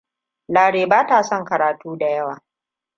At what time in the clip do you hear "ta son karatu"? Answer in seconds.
1.07-1.97